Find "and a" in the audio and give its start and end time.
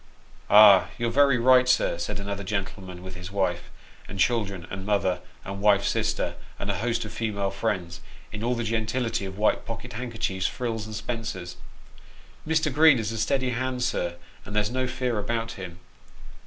6.57-6.77